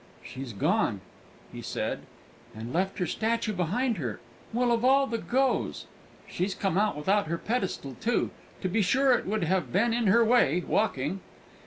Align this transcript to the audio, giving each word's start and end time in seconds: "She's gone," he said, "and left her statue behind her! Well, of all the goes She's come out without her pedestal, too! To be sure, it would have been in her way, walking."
"She's 0.23 0.51
gone," 0.51 1.01
he 1.51 1.61
said, 1.61 1.99
"and 2.55 2.73
left 2.73 2.97
her 2.97 3.05
statue 3.05 3.53
behind 3.53 3.97
her! 3.99 4.19
Well, 4.51 4.71
of 4.71 4.83
all 4.83 5.05
the 5.05 5.19
goes 5.19 5.85
She's 6.27 6.55
come 6.55 6.75
out 6.75 6.97
without 6.97 7.27
her 7.27 7.37
pedestal, 7.37 7.95
too! 7.99 8.31
To 8.61 8.67
be 8.67 8.81
sure, 8.81 9.11
it 9.13 9.27
would 9.27 9.43
have 9.43 9.71
been 9.71 9.93
in 9.93 10.07
her 10.07 10.25
way, 10.25 10.63
walking." 10.65 11.19